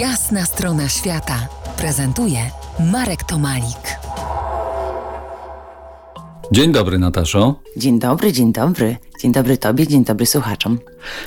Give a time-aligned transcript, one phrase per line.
[0.00, 1.48] Jasna strona świata
[1.78, 2.38] prezentuje
[2.92, 3.98] Marek Tomalik.
[6.52, 7.54] Dzień dobry, Nataszo.
[7.76, 8.96] Dzień dobry, dzień dobry.
[9.20, 10.78] Dzień dobry Tobie, dzień dobry słuchaczom.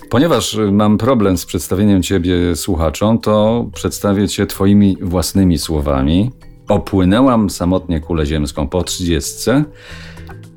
[0.10, 6.32] Ponieważ mam problem z przedstawieniem Ciebie słuchaczom, to przedstawię Cię Twoimi własnymi słowami.
[6.68, 9.64] Opłynęłam samotnie kulę ziemską po trzydziestce.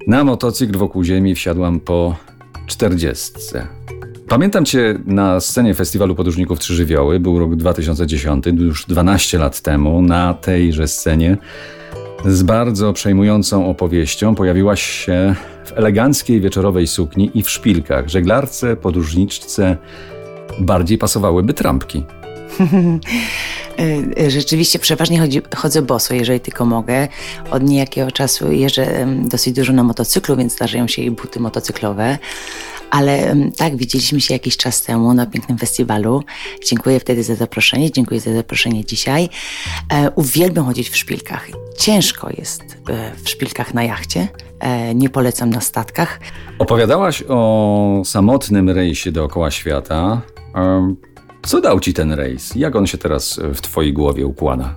[0.07, 2.17] Na motocykl wokół Ziemi wsiadłam po
[2.67, 3.69] czterdziestce.
[4.33, 7.21] Pamiętam Cię na scenie Festiwalu Podróżników Trzy Żywioły.
[7.21, 10.03] Był rok 2010, już 12 lat temu.
[10.03, 11.37] Na tejże scenie
[12.27, 15.35] z bardzo przejmującą opowieścią pojawiłaś się
[15.65, 18.09] w eleganckiej wieczorowej sukni i w szpilkach.
[18.09, 19.77] Żeglarce, podróżniczce
[20.61, 22.05] bardziej pasowałyby trampki.
[24.29, 27.09] Rzeczywiście przeważnie chodzi, chodzę boso, jeżeli tylko mogę.
[27.51, 32.19] Od niejakiego czasu jeżdżę dosyć dużo na motocyklu, więc zdarzają się i buty motocyklowe.
[32.93, 36.23] Ale tak, widzieliśmy się jakiś czas temu na pięknym festiwalu.
[36.67, 39.29] Dziękuję wtedy za zaproszenie, dziękuję za zaproszenie dzisiaj.
[39.93, 41.49] E, uwielbiam chodzić w szpilkach.
[41.79, 44.29] Ciężko jest e, w szpilkach na jachcie.
[44.61, 46.21] E, nie polecam na statkach.
[46.59, 50.21] Opowiadałaś o samotnym rejsie dookoła świata.
[51.43, 52.55] Co dał ci ten rejs?
[52.55, 54.77] Jak on się teraz w twojej głowie układa?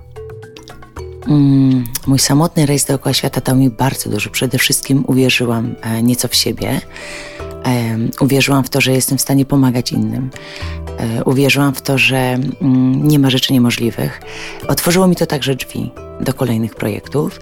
[1.28, 4.30] Mm, mój samotny rejs dookoła świata dał mi bardzo dużo.
[4.30, 6.80] Przede wszystkim uwierzyłam nieco w siebie.
[8.20, 10.30] Uwierzyłam w to, że jestem w stanie pomagać innym.
[10.98, 14.20] E, uwierzyłam w to, że mm, nie ma rzeczy niemożliwych.
[14.68, 17.40] Otworzyło mi to także drzwi do kolejnych projektów.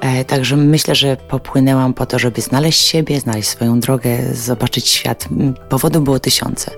[0.00, 5.28] E, także myślę, że popłynęłam po to, żeby znaleźć siebie, znaleźć swoją drogę, zobaczyć świat.
[5.68, 6.70] Powodów było tysiące.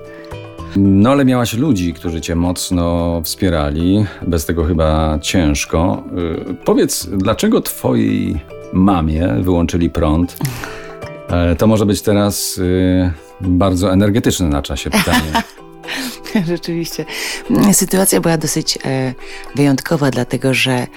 [0.75, 4.05] No ale miałaś ludzi, którzy cię mocno wspierali.
[4.27, 6.03] Bez tego chyba ciężko.
[6.47, 8.39] Yy, powiedz, dlaczego twojej
[8.73, 10.37] mamie wyłączyli prąd?
[11.29, 15.31] E, to może być teraz yy, bardzo energetyczne na czasie pytanie.
[16.47, 17.05] Rzeczywiście.
[17.71, 19.13] Sytuacja była dosyć e,
[19.55, 20.87] wyjątkowa, dlatego że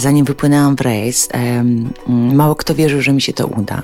[0.00, 1.28] zanim wypłynęłam w rejs,
[2.08, 3.82] mało kto wierzył, że mi się to uda.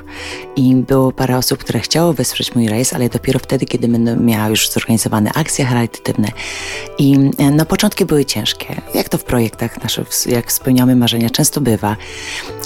[0.56, 4.48] I było parę osób, które chciało wesprzeć mój rejs, ale dopiero wtedy, kiedy będę miała
[4.48, 6.28] już zorganizowane akcje charytatywne.
[6.98, 7.18] I
[7.52, 11.96] no, początki były ciężkie, jak to w projektach naszych, jak spełniamy marzenia, często bywa.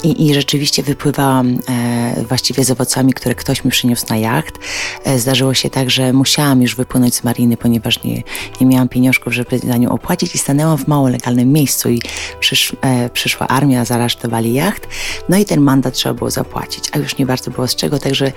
[0.03, 4.59] I, i rzeczywiście wypływałam e, właściwie z owocami, które ktoś mi przyniósł na jacht.
[5.03, 8.23] E, zdarzyło się tak, że musiałam już wypłynąć z mariny, ponieważ nie,
[8.61, 12.01] nie miałam pieniążków, żeby za nią opłacić i stanęłam w mało legalnym miejscu i
[12.39, 14.87] przysz, e, przyszła armia, zarasztowali jacht,
[15.29, 18.31] no i ten mandat trzeba było zapłacić, a już nie bardzo było z czego, także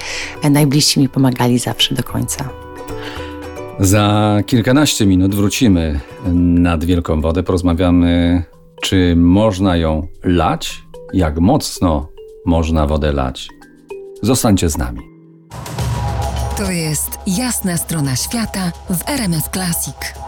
[0.50, 2.48] najbliżsi mi pomagali zawsze do końca.
[3.80, 6.00] Za kilkanaście minut wrócimy
[6.34, 8.42] nad Wielką Wodę, porozmawiamy,
[8.82, 10.83] czy można ją lać,
[11.14, 12.08] jak mocno
[12.46, 13.48] można wodę lać.
[14.22, 15.00] Zostańcie z nami.
[16.56, 20.23] To jest jasna strona świata w RMS Classic.